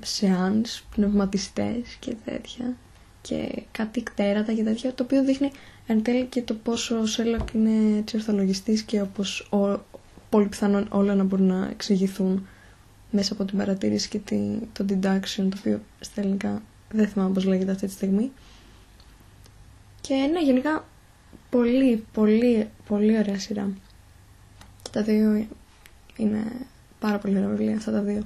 σεάνς, 0.03 0.83
πνευματιστές 0.95 1.97
και 1.99 2.15
τέτοια 2.25 2.75
και 3.21 3.63
κάτι 3.71 4.01
κτέρατα 4.01 4.53
και 4.53 4.63
τέτοια, 4.63 4.93
το 4.93 5.03
οποίο 5.03 5.23
δείχνει 5.23 5.51
εν 5.87 6.03
τέλει 6.03 6.25
και 6.25 6.41
το 6.41 6.53
πόσο 6.53 6.99
ο 6.99 7.05
Σέρλοκ 7.05 7.53
είναι 7.53 7.97
έτσι 7.97 8.15
ορθολογιστής 8.15 8.81
και 8.81 9.01
όπως 9.01 9.39
ο, 9.51 9.57
πολύ 10.31 10.47
πιθανόν 10.47 10.87
όλα 10.89 11.15
να 11.15 11.23
μπορούν 11.23 11.45
να 11.47 11.67
εξηγηθούν 11.71 12.47
μέσα 13.11 13.33
από 13.33 13.45
την 13.45 13.57
παρατήρηση 13.57 14.09
και 14.09 14.19
τη, 14.19 14.57
το 14.73 14.85
deduction, 14.89 15.47
το 15.49 15.57
οποίο 15.59 15.81
στα 15.99 16.21
ελληνικά 16.21 16.61
δεν 16.91 17.07
θυμάμαι 17.07 17.33
πώς 17.33 17.45
λέγεται 17.45 17.71
αυτή 17.71 17.85
τη 17.85 17.91
στιγμή. 17.91 18.31
Και 20.01 20.13
ναι, 20.13 20.43
γενικά 20.43 20.85
πολύ, 21.49 22.05
πολύ, 22.13 22.69
πολύ 22.87 23.17
ωραία 23.17 23.39
σειρά. 23.39 23.69
Και 24.81 24.89
τα 24.91 25.01
δύο 25.03 25.47
είναι 26.17 26.43
πάρα 26.99 27.17
πολύ 27.17 27.37
ωραία 27.37 27.49
βιβλία, 27.49 27.75
αυτά 27.75 27.91
τα 27.91 28.01
δύο. 28.01 28.23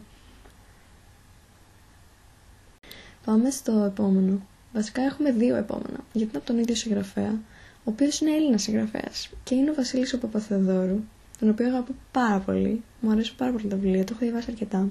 Πάμε 3.26 3.50
στο 3.50 3.84
επόμενο. 3.84 4.42
Βασικά 4.74 5.02
έχουμε 5.02 5.32
δύο 5.32 5.56
επόμενα, 5.56 6.00
γιατί 6.14 6.30
είναι 6.30 6.38
από 6.38 6.46
τον 6.46 6.58
ίδιο 6.58 6.76
συγγραφέα, 6.76 7.32
ο 7.78 7.92
οποίος 7.92 8.20
είναι 8.20 8.32
Έλληνας 8.32 8.62
συγγραφέας 8.62 9.30
και 9.44 9.56
είναι 9.56 9.70
ο 9.70 9.74
Βασίλης 9.74 10.14
ο 10.14 10.18
Παπαθεδόρου, 10.18 11.04
τον 11.40 11.50
οποίο 11.50 11.68
αγαπώ 11.68 11.92
πάρα 12.12 12.40
πολύ. 12.40 12.84
Μου 13.00 13.12
αρέσουν 13.12 13.36
πάρα 13.36 13.52
πολύ 13.52 13.68
τα 13.68 13.76
βιβλία, 13.76 14.04
το 14.04 14.12
έχω 14.16 14.26
διαβάσει 14.26 14.52
αρκετά. 14.52 14.88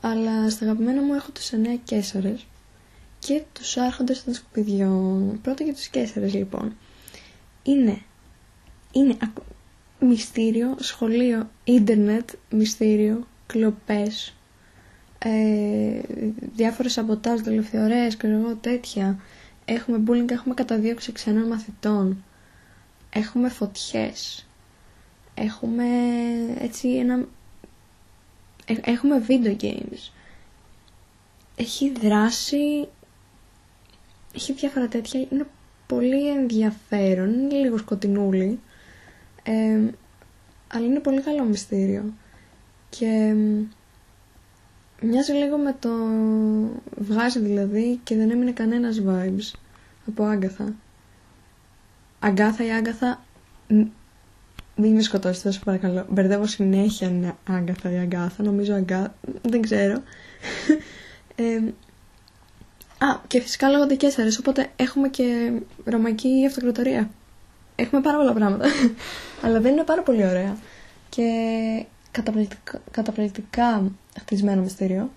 Αλλά 0.00 0.50
στα 0.50 0.64
αγαπημένα 0.64 1.02
μου 1.02 1.14
έχω 1.14 1.30
τους 1.30 1.50
εννέα 1.52 1.76
Κέσσαρε 1.76 2.34
και 3.18 3.42
τους 3.52 3.76
Άρχοντες 3.76 4.24
των 4.24 4.34
Σκουπιδιών. 4.34 5.38
Πρώτα 5.42 5.64
για 5.64 5.74
τους 5.74 5.88
Κέσσαρε 5.88 6.26
λοιπόν. 6.28 6.76
Είναι, 7.62 7.98
είναι 8.92 9.16
μυστήριο, 10.00 10.76
σχολείο, 10.78 11.50
ίντερνετ, 11.64 12.30
μυστήριο, 12.50 13.26
κλοπές, 13.46 14.34
ε, 15.18 16.00
διάφορες 16.54 16.92
σαμποτάζ, 16.92 17.40
δολοφιωρές 17.40 18.16
και 18.16 18.26
εγώ 18.26 18.54
τέτοια. 18.54 19.18
Έχουμε 19.64 20.02
bullying, 20.06 20.30
έχουμε 20.30 20.54
καταδίωξη 20.54 21.12
ξένων 21.12 21.46
μαθητών. 21.48 22.24
Έχουμε 23.12 23.48
φωτιές. 23.48 24.47
Έχουμε 25.40 25.86
έτσι 26.58 26.88
ένα... 26.88 27.26
Ε, 28.66 28.74
έχουμε 28.84 29.24
video 29.28 29.56
games. 29.62 30.10
Έχει 31.56 31.92
δράση... 31.92 32.88
Έχει 34.34 34.52
διάφορα 34.52 34.88
τέτοια. 34.88 35.26
Είναι 35.30 35.46
πολύ 35.86 36.30
ενδιαφέρον. 36.30 37.32
Είναι 37.32 37.54
λίγο 37.54 37.78
σκοτεινούλη. 37.78 38.60
Ε, 39.42 39.80
αλλά 40.68 40.86
είναι 40.86 41.00
πολύ 41.00 41.20
καλό 41.22 41.44
μυστήριο. 41.44 42.12
Και 42.90 43.34
Μοιάζει 45.00 45.32
λίγο 45.32 45.56
με 45.56 45.76
το 45.78 45.90
βγάζει 46.96 47.38
δηλαδή 47.38 48.00
και 48.04 48.16
δεν 48.16 48.30
έμεινε 48.30 48.52
κανένας 48.52 49.02
vibes 49.06 49.58
από 50.06 50.24
Άγκαθα. 50.24 50.74
Αγκάθα 52.18 52.64
ή 52.64 52.72
Άγκαθα 52.72 53.24
μην 54.80 54.94
με 54.94 55.00
σκοτώσει 55.02 55.42
τόσο 55.42 55.60
παρακαλώ. 55.64 56.06
Μπερδεύω 56.08 56.46
συνέχεια 56.46 57.08
είναι 57.08 57.36
Άγκαθα 57.48 57.90
ή 57.92 57.98
Αγκάθα. 57.98 58.42
Νομίζω 58.42 58.74
Αγκάθα. 58.74 59.14
Δεν 59.42 59.62
ξέρω. 59.62 60.02
ε, 61.36 61.56
α, 62.98 63.20
και 63.26 63.40
φυσικά 63.40 63.70
λέγονται 63.70 63.94
Κέσσαρες, 63.94 64.38
οπότε 64.38 64.70
έχουμε 64.76 65.08
και 65.08 65.52
ρωμαϊκή 65.84 66.44
αυτοκρατορία. 66.46 67.10
Έχουμε 67.76 68.00
πάρα 68.00 68.16
πολλά 68.18 68.32
πράγματα. 68.32 68.66
Αλλά 69.44 69.60
δεν 69.60 69.72
είναι 69.72 69.84
πάρα 69.84 70.02
πολύ 70.02 70.26
ωραία. 70.26 70.56
Και 71.08 71.24
καταπληκτικά, 72.10 72.80
καταπληκτικά 72.90 73.92
χτισμένο 74.20 74.62
μυστήριο. 74.62 75.10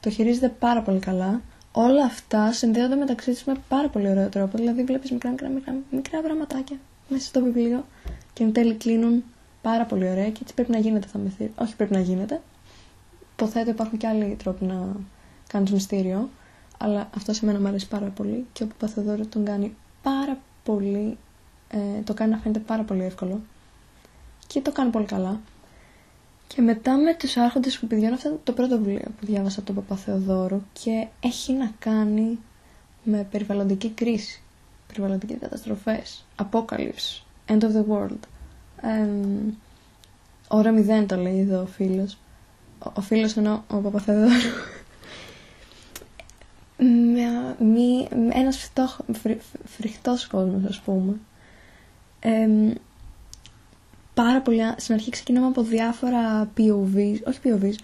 Το 0.00 0.10
χειρίζεται 0.10 0.48
πάρα 0.48 0.82
πολύ 0.82 0.98
καλά. 0.98 1.40
Όλα 1.72 2.04
αυτά 2.04 2.52
συνδέονται 2.52 2.94
μεταξύ 2.94 3.30
τους 3.30 3.44
με 3.44 3.54
πάρα 3.68 3.88
πολύ 3.88 4.08
ωραίο 4.08 4.28
τρόπο. 4.28 4.56
Δηλαδή, 4.56 4.84
βλέπεις 4.84 5.10
μικρά, 5.10 5.30
μικρά, 5.30 5.48
μικρά, 5.48 5.74
μικρά 5.90 6.20
πραγματάκια 6.20 6.76
μέσα 7.08 7.26
στο 7.26 7.42
βιβλίο 7.42 7.84
και 8.38 8.44
εν 8.44 8.52
τέλει 8.52 8.74
κλείνουν 8.74 9.24
πάρα 9.62 9.84
πολύ 9.84 10.08
ωραία 10.10 10.30
και 10.30 10.38
έτσι 10.42 10.54
πρέπει 10.54 10.70
να 10.70 10.78
γίνεται 10.78 11.08
τα 11.12 11.18
μυστήρια. 11.18 11.52
Όχι, 11.58 11.76
πρέπει 11.76 11.92
να 11.92 12.00
γίνεται. 12.00 12.40
Υποθέτω 13.32 13.70
υπάρχουν 13.70 13.98
και 13.98 14.06
άλλοι 14.06 14.36
τρόποι 14.42 14.64
να 14.64 14.96
κάνεις 15.48 15.70
μυστήριο. 15.72 16.28
Αλλά 16.78 17.10
αυτό 17.16 17.32
σε 17.32 17.44
μένα 17.46 17.60
μου 17.60 17.66
αρέσει 17.66 17.88
πάρα 17.88 18.06
πολύ 18.06 18.46
και 18.52 18.62
ο 18.62 18.66
Παπαθεδόρο 18.66 19.26
τον 19.26 19.44
κάνει 19.44 19.74
πάρα 20.02 20.38
πολύ. 20.64 21.16
Ε, 21.70 22.00
το 22.04 22.14
κάνει 22.14 22.30
να 22.30 22.38
φαίνεται 22.38 22.58
πάρα 22.60 22.82
πολύ 22.82 23.04
εύκολο. 23.04 23.40
Και 24.46 24.60
το 24.60 24.72
κάνει 24.72 24.90
πολύ 24.90 25.04
καλά. 25.06 25.40
Και 26.46 26.62
μετά 26.62 26.96
με 26.96 27.14
τους 27.14 27.36
άρχοντες 27.36 27.72
σκουπιδιών 27.72 28.12
αυτό 28.12 28.28
είναι 28.28 28.38
το 28.44 28.52
πρώτο 28.52 28.76
βιβλίο 28.78 29.10
που 29.20 29.26
διάβασα 29.26 29.60
από 29.60 29.72
τον 29.72 29.84
Παπαθεοδόρο 29.84 30.62
και 30.72 31.06
έχει 31.20 31.52
να 31.52 31.72
κάνει 31.78 32.38
με 33.02 33.26
περιβαλλοντική 33.30 33.90
κρίση, 33.90 34.42
περιβαλλοντικές 34.86 35.36
καταστροφές, 35.40 36.24
apocalypse, 36.42 37.27
end 37.48 37.60
of 37.60 37.72
the 37.72 37.84
world. 37.90 38.18
Ε, 38.82 39.08
ώρα 40.48 40.70
μηδέν 40.70 41.06
το 41.06 41.16
λέει 41.16 41.40
εδώ 41.40 41.60
ο 41.60 41.66
φίλος. 41.66 42.18
Ο, 42.78 42.90
ο 42.94 43.00
φίλος 43.00 43.36
εννοώ 43.36 43.60
ο 43.68 43.76
Παπαθεοδόρου. 43.76 44.32
Μη, 47.58 48.08
ένας 48.32 48.56
φυτό, 48.56 48.88
φρικτός 49.64 50.26
κόσμος 50.26 50.64
ας 50.64 50.80
πούμε. 50.80 51.14
Ε, 52.20 52.48
πάρα 54.14 54.40
πολλά. 54.40 54.74
Στην 54.78 54.94
αρχή 54.94 55.10
ξεκινάμε 55.10 55.46
από 55.46 55.62
διάφορα 55.62 56.50
POVs, 56.56 57.16
όχι 57.26 57.38
POVs, 57.44 57.74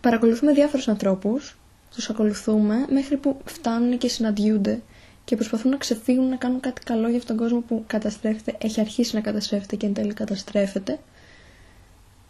παρακολουθούμε 0.00 0.52
διάφορους 0.52 0.88
ανθρώπους, 0.88 1.56
τους 1.94 2.10
ακολουθούμε 2.10 2.86
μέχρι 2.90 3.16
που 3.16 3.36
φτάνουν 3.44 3.98
και 3.98 4.08
συναντιούνται 4.08 4.82
και 5.24 5.36
προσπαθούν 5.36 5.70
να 5.70 5.76
ξεφύγουν 5.76 6.28
να 6.28 6.36
κάνουν 6.36 6.60
κάτι 6.60 6.82
καλό 6.82 7.08
για 7.08 7.18
αυτόν 7.18 7.36
τον 7.36 7.44
κόσμο 7.46 7.60
που 7.60 7.84
καταστρέφεται, 7.86 8.56
έχει 8.66 8.80
αρχίσει 8.80 9.14
να 9.14 9.20
καταστρέφεται 9.20 9.76
και 9.76 9.86
εν 9.86 9.94
τέλει 9.94 10.12
καταστρέφεται. 10.12 10.98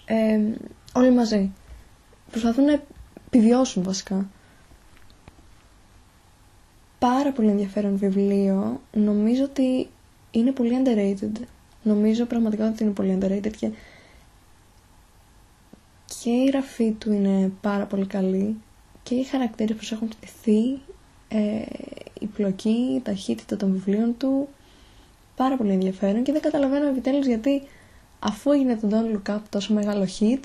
Ε, 0.04 0.40
όλοι 0.92 1.10
μαζί. 1.10 1.52
Προσπαθούν 2.30 2.64
να 2.64 2.82
επιβιώσουν 3.26 3.82
βασικά. 3.82 4.28
Πάρα 6.98 7.32
πολύ 7.32 7.48
ενδιαφέρον 7.48 7.96
βιβλίο. 7.96 8.80
Νομίζω 8.92 9.44
ότι 9.44 9.88
είναι 10.30 10.52
πολύ 10.52 10.82
underrated. 10.84 11.40
Νομίζω 11.82 12.24
πραγματικά 12.24 12.68
ότι 12.68 12.82
είναι 12.84 12.92
πολύ 12.92 13.18
underrated 13.20 13.52
και, 13.56 13.70
και 16.22 16.30
η 16.30 16.44
γραφή 16.44 16.90
του 16.92 17.12
είναι 17.12 17.52
πάρα 17.60 17.84
πολύ 17.84 18.06
καλή 18.06 18.56
και 19.02 19.14
οι 19.14 19.22
χαρακτήρες 19.24 19.76
που 19.76 19.88
έχουν 19.92 20.10
χτιθεί, 20.10 20.80
ε, 21.28 21.62
η 22.24 22.26
πλοκή, 22.26 22.92
η 22.96 23.00
ταχύτητα 23.00 23.56
των 23.56 23.72
βιβλίων 23.72 24.14
του, 24.18 24.48
πάρα 25.36 25.56
πολύ 25.56 25.72
ενδιαφέρον 25.72 26.22
και 26.22 26.32
δεν 26.32 26.40
καταλαβαίνω 26.40 26.86
επιτέλους 26.88 27.26
γιατί 27.26 27.62
αφού 28.18 28.52
έγινε 28.52 28.76
το 28.76 28.88
Don't 28.90 29.16
Look 29.16 29.34
Up 29.34 29.40
τόσο 29.48 29.74
μεγάλο 29.74 30.06
hit, 30.18 30.44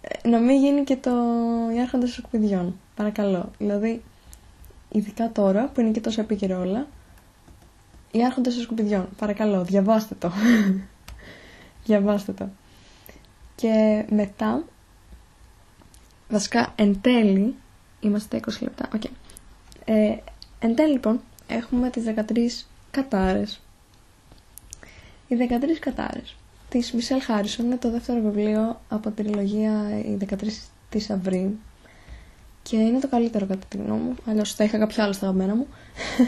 ε, 0.00 0.28
να 0.28 0.38
μην 0.38 0.60
γίνει 0.60 0.84
και 0.84 0.96
το 0.96 1.10
«Οι 1.74 1.80
άρχοντες 1.80 2.12
σκουπιδιών». 2.12 2.78
Παρακαλώ. 2.94 3.50
Δηλαδή, 3.58 4.02
ειδικά 4.92 5.32
τώρα 5.32 5.64
που 5.66 5.80
είναι 5.80 5.90
και 5.90 6.00
τόσο 6.00 6.20
επίκαιρο 6.20 6.60
όλα, 6.60 6.86
«Οι 8.10 8.24
άρχοντες 8.24 8.54
των 8.54 8.62
σκουπιδιών». 8.62 9.08
Παρακαλώ, 9.18 9.64
διαβάστε 9.64 10.14
το. 10.18 10.32
διαβάστε 11.86 12.32
το. 12.32 12.48
Και 13.54 14.04
μετά, 14.10 14.64
βασικά 16.28 16.72
εν 16.76 17.00
τέλει, 17.00 17.54
είμαστε 18.00 18.40
20 18.46 18.52
λεπτά, 18.60 18.88
ok. 18.94 19.00
Okay. 19.04 19.10
Ε, 19.84 20.16
εν 20.66 20.74
τέλει 20.74 20.92
λοιπόν, 20.92 21.20
έχουμε 21.46 21.90
τις 21.90 22.04
13 22.04 22.66
κατάρες. 22.90 23.60
Οι 25.28 25.36
13 25.36 25.78
κατάρες 25.80 26.36
της 26.68 26.92
Μισελ 26.92 27.22
Χάρισον 27.22 27.66
είναι 27.66 27.76
το 27.76 27.90
δεύτερο 27.90 28.20
βιβλίο 28.20 28.80
από 28.88 29.10
τη 29.10 29.22
τριλογία 29.22 29.98
«Οι 29.98 30.16
13 30.30 30.36
της 30.88 31.10
Αυρή» 31.10 31.58
και 32.62 32.76
είναι 32.76 32.98
το 32.98 33.08
καλύτερο 33.08 33.46
κατά 33.46 33.66
τη 33.68 33.76
γνώμη 33.76 34.00
μου, 34.00 34.14
αλλιώς 34.26 34.54
θα 34.54 34.64
είχα 34.64 34.78
κάποιο 34.78 35.02
άλλο 35.02 35.12
στα 35.12 35.26
γαμμένα 35.26 35.54
μου. 35.54 35.66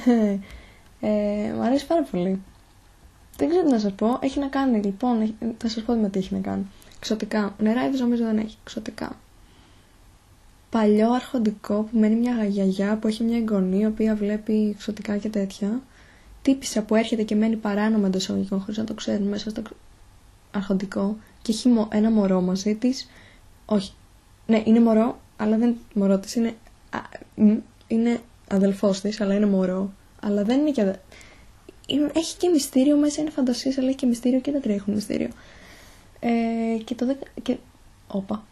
ε, 1.00 1.52
μου 1.54 1.62
αρέσει 1.62 1.86
πάρα 1.86 2.02
πολύ. 2.02 2.40
Δεν 3.36 3.48
ξέρω 3.48 3.64
τι 3.64 3.70
να 3.70 3.78
σας 3.78 3.92
πω, 3.92 4.18
έχει 4.20 4.38
να 4.38 4.46
κάνει 4.46 4.80
λοιπόν, 4.80 5.34
θα 5.58 5.68
σας 5.68 5.82
πω 5.82 5.94
με 5.94 6.08
τι 6.08 6.18
έχει 6.18 6.34
να 6.34 6.40
κάνει. 6.40 6.66
Ξωτικά, 6.98 7.54
νερά 7.58 7.88
νομίζω 7.88 8.24
δεν 8.24 8.38
έχει, 8.38 8.56
ξωτικά. 8.64 9.16
Παλιό 10.70 11.12
αρχοντικό 11.12 11.82
που 11.82 11.98
μένει 11.98 12.14
μια 12.14 12.44
γιαγιά 12.44 12.96
που 12.96 13.06
έχει 13.06 13.24
μια 13.24 13.36
εγγονή 13.36 13.78
η 13.78 13.86
οποία 13.86 14.14
βλέπει 14.14 14.68
εξωτικά 14.74 15.16
και 15.16 15.28
τέτοια. 15.28 15.82
Τύπησα 16.42 16.82
που 16.82 16.94
έρχεται 16.94 17.22
και 17.22 17.34
μένει 17.34 17.56
παράνομα 17.56 18.06
εντός 18.06 18.22
εισαγωγικών 18.22 18.60
χωρίς 18.60 18.76
να 18.78 18.84
το 18.84 18.94
ξέρουν 18.94 19.28
μέσα 19.28 19.50
στο 19.50 19.62
αρχοντικό 20.50 21.16
και 21.42 21.52
έχει 21.52 21.86
ένα 21.88 22.10
μωρό 22.10 22.40
μαζί 22.40 22.74
της. 22.74 23.08
Όχι. 23.66 23.92
Ναι, 24.46 24.62
είναι 24.64 24.80
μωρό, 24.80 25.20
αλλά 25.36 25.56
δεν 25.56 25.68
είναι 25.68 25.78
μωρό 25.94 26.18
της. 26.18 26.34
Είναι, 26.34 26.54
είναι 27.86 28.20
αδελφός 28.48 29.00
της, 29.00 29.20
αλλά 29.20 29.34
είναι 29.34 29.46
μωρό. 29.46 29.92
Αλλά 30.20 30.44
δεν 30.44 30.60
είναι 30.60 30.70
και. 30.70 30.80
Αδε... 30.80 31.00
έχει 32.12 32.36
και 32.36 32.48
μυστήριο 32.48 32.96
μέσα, 32.96 33.20
είναι 33.20 33.30
φαντασία, 33.30 33.74
αλλά 33.78 33.86
έχει 33.86 33.96
και 33.96 34.06
μυστήριο 34.06 34.40
και 34.40 34.50
τα 34.50 34.60
τρία 34.60 34.74
έχουν 34.74 34.94
μυστήριο. 34.94 35.28
Ε, 36.20 36.82
και 36.84 36.94
το 36.94 37.06
δεκα... 37.06 37.26
και... 37.42 37.56
Όπα. 38.06 38.46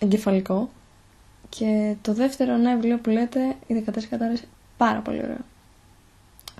Εγκεφαλικό. 0.00 0.70
Και 1.48 1.94
το 2.02 2.12
δεύτερο 2.12 2.56
ναι 2.56 2.74
βιβλίο 2.74 2.98
που 2.98 3.10
λέτε, 3.10 3.54
οι 3.66 3.84
14 3.86 4.02
κατάρρες, 4.10 4.44
πάρα 4.76 5.00
πολύ 5.00 5.22
ωραίο. 5.22 5.44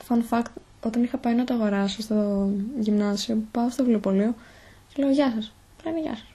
Fun 0.08 0.20
fact, 0.30 0.50
όταν 0.86 1.02
είχα 1.02 1.18
πάει 1.18 1.34
να 1.34 1.44
το 1.44 1.54
αγοράσω 1.54 2.02
στο 2.02 2.50
γυμνάσιο, 2.78 3.38
πάω 3.50 3.70
στο 3.70 3.82
βιβλιοπωλείο 3.82 4.34
και 4.88 5.02
λέω 5.02 5.12
Γεια 5.12 5.32
σας. 5.34 5.52
Λένε 5.84 6.00
Γεια 6.00 6.16
σας. 6.16 6.26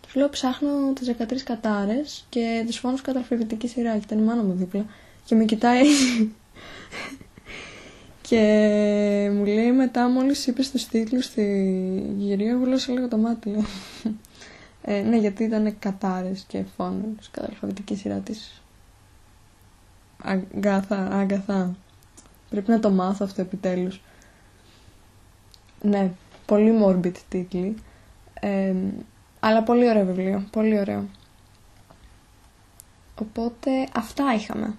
Τους 0.00 0.14
λέω 0.14 0.28
ψάχνω 0.28 0.92
τις 0.94 1.14
13 1.18 1.36
κατάρε 1.44 2.02
και 2.28 2.64
τους 2.66 2.76
φώνου 2.76 2.96
κατά 3.02 3.18
αλφαβητική 3.18 3.68
σειρά. 3.68 3.92
Και 3.92 4.02
ήταν 4.04 4.18
η 4.18 4.22
μάνα 4.22 4.42
μου 4.42 4.52
δίπλα. 4.52 4.84
Και 5.24 5.34
με 5.34 5.44
κοιτάει. 5.44 5.82
και 8.28 8.40
μου 9.34 9.44
λέει 9.44 9.72
μετά, 9.72 10.08
μόλις 10.08 10.46
είπες 10.46 10.70
τους 10.70 10.86
τίτλους 10.86 11.24
στη 11.24 12.14
γυρία, 12.18 12.58
βουλώσα 12.58 12.92
λίγο 12.92 13.08
το 13.08 13.16
μάτι. 13.16 13.64
Ε, 14.82 15.00
ναι, 15.00 15.16
γιατί 15.16 15.44
ήταν 15.44 15.78
κατάρε 15.78 16.32
και 16.46 16.64
φώνου 16.76 17.16
κατά 17.30 17.46
αλφαβητική 17.50 17.96
σειράς 17.96 18.22
της. 18.22 18.62
Αγκάθα, 20.22 21.08
αγκαθά. 21.12 21.76
Πρέπει 22.50 22.70
να 22.70 22.80
το 22.80 22.90
μάθω 22.90 23.24
αυτό 23.24 23.40
επιτέλους. 23.40 24.00
Ναι, 25.82 26.10
πολύ 26.46 26.78
morbid 26.84 27.12
τίτλοι. 27.28 27.74
αλλά 29.40 29.62
πολύ 29.62 29.88
ωραίο 29.88 30.04
βιβλίο, 30.04 30.44
πολύ 30.50 30.78
ωραίο. 30.78 31.04
Οπότε 33.20 33.70
αυτά 33.94 34.34
είχαμε. 34.34 34.74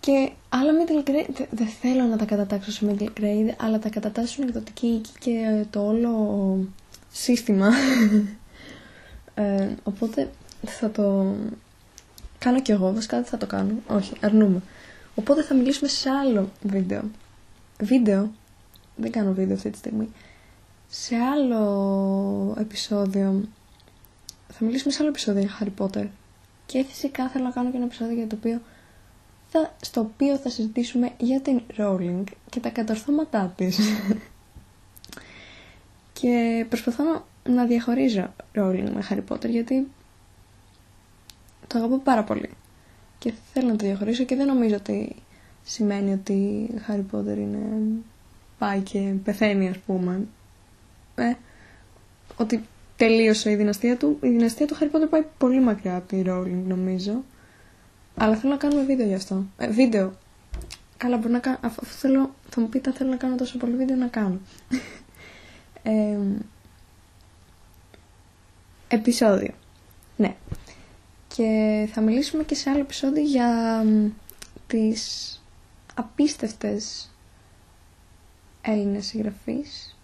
Και 0.00 0.30
άλλα 0.48 0.72
middle 0.72 1.08
grade, 1.08 1.46
δεν 1.50 1.66
θέλω 1.66 2.04
να 2.04 2.16
τα 2.16 2.24
κατατάξω 2.24 2.70
σε 2.70 2.86
middle 2.88 3.20
grade, 3.20 3.54
αλλά 3.56 3.78
τα 3.78 3.88
κατατάσσουν 3.88 4.44
εκδοτική 4.48 4.86
οίκη 4.86 5.12
και 5.18 5.64
το 5.70 5.86
όλο 5.86 6.58
σύστημα. 7.12 7.70
ε, 9.34 9.68
οπότε 9.82 10.30
θα 10.66 10.90
το 10.90 11.34
κάνω 12.38 12.62
κι 12.62 12.72
εγώ, 12.72 12.92
βασικά 12.92 13.16
δεν 13.16 13.26
θα 13.26 13.36
το 13.36 13.46
κάνω. 13.46 13.74
Όχι, 13.88 14.12
αρνούμε. 14.20 14.62
Οπότε 15.14 15.42
θα 15.42 15.54
μιλήσουμε 15.54 15.88
σε 15.88 16.10
άλλο 16.10 16.50
βίντεο. 16.62 17.02
Βίντεο. 17.80 18.30
Δεν 18.96 19.10
κάνω 19.10 19.32
βίντεο 19.32 19.56
αυτή 19.56 19.70
τη 19.70 19.78
στιγμή. 19.78 20.08
Σε 20.88 21.16
άλλο 21.16 22.56
επεισόδιο. 22.58 23.48
Θα 24.48 24.64
μιλήσουμε 24.64 24.92
σε 24.92 24.98
άλλο 25.00 25.08
επεισόδιο 25.08 25.42
για 25.42 25.58
Harry 25.60 25.84
Potter. 25.84 26.06
Και 26.66 26.84
φυσικά 26.88 27.28
θέλω 27.28 27.44
να 27.44 27.50
κάνω 27.50 27.70
και 27.70 27.76
ένα 27.76 27.84
επεισόδιο 27.84 28.14
για 28.14 28.26
το 28.26 28.36
οποίο 28.38 28.60
θα, 29.48 29.74
στο 29.80 30.00
οποίο 30.00 30.36
θα 30.36 30.50
συζητήσουμε 30.50 31.12
για 31.18 31.40
την 31.40 31.60
Rowling 31.76 32.22
και 32.50 32.60
τα 32.60 32.68
κατορθώματά 32.68 33.52
της. 33.56 33.78
και 36.20 36.66
προσπαθώ 36.68 37.04
να 37.04 37.24
διαχωρίζω 37.66 38.34
Rowling 38.54 38.90
με 38.94 39.06
Harry 39.10 39.32
Potter 39.32 39.48
γιατί 39.48 39.86
το 41.66 41.78
αγαπώ 41.78 41.98
πάρα 41.98 42.24
πολύ. 42.24 42.50
Και 43.18 43.32
θέλω 43.52 43.68
να 43.68 43.76
το 43.76 43.84
διαχωρίσω 43.84 44.24
και 44.24 44.36
δεν 44.36 44.46
νομίζω 44.46 44.74
ότι 44.74 45.14
σημαίνει 45.64 46.12
ότι 46.12 46.68
Harry 46.88 47.04
Potter 47.12 47.36
είναι 47.36 47.58
πάει 48.58 48.80
και 48.80 49.14
πεθαίνει 49.24 49.68
ας 49.68 49.78
πούμε. 49.78 50.26
Ε, 51.14 51.32
ότι 52.36 52.64
τελείωσε 52.96 53.50
η 53.50 53.54
δυναστεία 53.54 53.96
του. 53.96 54.18
Η 54.22 54.28
δυναστεία 54.28 54.66
του 54.66 54.76
Harry 54.80 54.96
Potter 54.96 55.08
πάει 55.10 55.22
πολύ 55.38 55.60
μακριά 55.60 55.96
από 55.96 56.08
τη 56.08 56.22
Rowling 56.26 56.62
νομίζω. 56.66 57.24
Αλλά 58.16 58.36
θέλω 58.36 58.52
να 58.52 58.58
κάνουμε 58.58 58.82
βίντεο 58.84 59.06
γι' 59.06 59.14
αυτό. 59.14 59.44
Ε, 59.56 59.68
βίντεο. 59.68 60.12
Καλά 60.96 61.16
μπορεί 61.16 61.32
να 61.32 61.38
κάνω 61.38 61.58
αφού 61.60 61.84
θέλω, 61.84 62.34
θα 62.48 62.60
μου 62.60 62.68
πείτε 62.68 62.90
αν 62.90 62.96
θέλω 62.96 63.10
να 63.10 63.16
κάνω 63.16 63.34
τόσο 63.36 63.58
πολύ 63.58 63.76
βίντεο 63.76 63.96
να 63.96 64.06
κάνω. 64.06 64.40
Ε, 65.86 66.18
επεισόδιο 68.88 69.50
ναι 70.16 70.34
και 71.36 71.88
θα 71.92 72.00
μιλήσουμε 72.00 72.42
και 72.42 72.54
σε 72.54 72.70
άλλο 72.70 72.80
επεισόδιο 72.80 73.22
για 73.22 73.84
τις 74.66 75.42
απίστευτες 75.94 77.08
Έλληνες 78.66 79.06
συγγραφείς. 79.06 79.96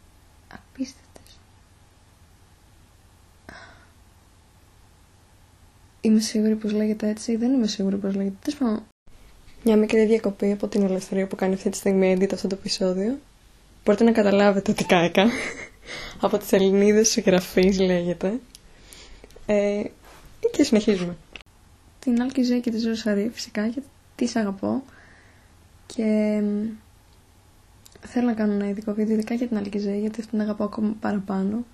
Απίστευτες. 0.53 1.39
Είμαι 6.01 6.21
σίγουρη 6.21 6.55
πως 6.57 6.73
λέγεται 6.73 7.09
έτσι, 7.09 7.37
δεν 7.37 7.53
είμαι 7.53 7.67
σίγουρη 7.67 7.97
πως 7.97 8.15
λέγεται. 8.15 8.35
Τέλος 8.43 8.59
πάντων, 8.59 8.83
μια 9.65 9.77
μικρή 9.77 10.05
διακοπή 10.05 10.53
από 10.53 10.69
την 10.69 10.83
ελευθερία 10.83 11.27
που 11.27 11.37
κάνει 11.37 11.55
αυτή 11.55 11.71
τη 11.71 11.77
στιγμή 11.77 12.17
edit 12.19 12.33
αυτό 12.33 12.49
το 12.49 12.57
επεισόδιο. 12.59 13.19
Μπορείτε 13.85 14.05
να 14.05 14.13
καταλάβετε 14.13 14.71
ότι 14.71 14.85
κάηκα. 14.85 15.27
από 16.21 16.39
τις 16.39 16.53
Ελληνίδες 16.53 17.09
συγγραφείς 17.11 17.79
λέγεται. 17.81 18.41
Ε, 19.53 19.83
και 20.53 20.63
συνεχίζουμε. 20.63 21.17
Την 21.99 22.23
Αλκιζέ 22.23 22.59
και 22.59 22.71
τη 22.71 22.79
Ζωσαρή 22.79 23.31
φυσικά 23.33 23.67
γιατί 23.67 23.89
τις 24.17 24.37
αγαπώ 24.37 24.83
και 25.87 26.43
θέλω 28.01 28.27
να 28.27 28.33
κάνω 28.33 28.53
ένα 28.53 28.69
ειδικό 28.69 28.93
βίντεο 28.93 29.15
ειδικά 29.15 29.35
για 29.35 29.47
την 29.49 29.57
Αλκιζέ 29.57 29.95
γιατί 29.95 30.21
αυτήν 30.21 30.41
αγαπώ 30.41 30.65
ακόμα 30.65 30.95
παραπάνω 31.01 31.65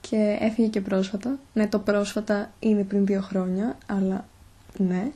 και 0.00 0.36
έφυγε 0.40 0.68
και 0.68 0.80
πρόσφατα. 0.80 1.38
Ναι, 1.52 1.68
το 1.68 1.78
πρόσφατα 1.78 2.52
είναι 2.58 2.84
πριν 2.84 3.06
δύο 3.06 3.20
χρόνια, 3.20 3.78
αλλά 3.86 4.28
ναι. 4.78 5.10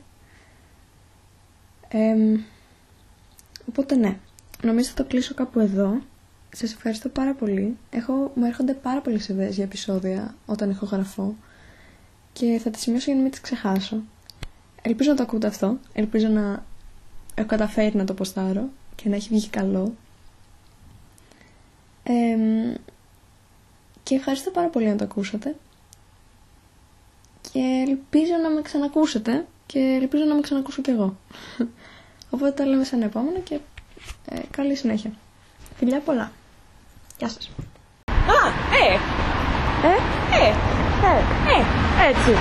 Ε, 1.87 2.15
οπότε 3.69 3.95
ναι, 3.95 4.17
νομίζω 4.63 4.89
θα 4.89 5.03
το 5.03 5.09
κλείσω 5.09 5.33
κάπου 5.33 5.59
εδώ. 5.59 6.01
Σας 6.55 6.73
ευχαριστώ 6.73 7.09
πάρα 7.09 7.33
πολύ. 7.33 7.77
Έχω, 7.89 8.31
μου 8.35 8.45
έρχονται 8.45 8.73
πάρα 8.73 9.01
πολλές 9.01 9.27
ιδέες 9.27 9.55
για 9.55 9.63
επεισόδια 9.63 10.35
όταν 10.45 10.69
έχω 10.69 10.85
γραφώ 10.85 11.35
και 12.39 12.59
θα 12.63 12.69
τις 12.69 12.81
σημειώσω 12.81 13.05
για 13.05 13.15
να 13.15 13.21
μην 13.21 13.31
τις 13.31 13.41
ξεχάσω. 13.41 14.01
Ελπίζω 14.81 15.09
να 15.09 15.15
το 15.15 15.23
ακούτε 15.23 15.47
αυτό. 15.47 15.77
Ελπίζω 15.93 16.27
να 16.27 16.65
έχω 17.35 17.47
καταφέρει 17.47 17.95
να 17.95 18.05
το 18.05 18.13
ποστάρω 18.13 18.69
και 18.95 19.09
να 19.09 19.15
έχει 19.15 19.29
βγει 19.29 19.47
καλό. 19.47 19.93
Εμ, 22.03 22.73
και 24.03 24.15
ευχαριστώ 24.15 24.51
πάρα 24.51 24.67
πολύ 24.67 24.87
να 24.87 24.95
το 24.95 25.03
ακούσατε. 25.03 25.55
Και 27.51 27.85
ελπίζω 27.87 28.33
να 28.43 28.49
με 28.49 28.61
ξανακούσετε 28.61 29.45
και 29.65 29.97
ελπίζω 30.01 30.23
να 30.23 30.33
με 30.35 30.41
ξανακούσω 30.41 30.81
κι 30.81 30.89
εγώ. 30.89 31.15
Οπότε 32.33 32.51
τα 32.51 32.65
λέμε 32.65 32.83
σε 32.83 32.95
ένα 32.95 33.05
επόμενο 33.05 33.39
και 33.39 33.59
ε, 34.25 34.39
καλή 34.51 34.75
συνέχεια. 34.75 35.11
Φιλιά 35.75 35.99
πολλά. 35.99 36.31
Γεια 37.17 37.29
σας. 37.29 37.49
Α, 38.11 38.47
ε, 38.85 38.93
ε, 39.87 39.93
ε, 40.47 40.88
ε, 41.03 41.17
ε, 41.53 42.09
έτσι. 42.09 42.39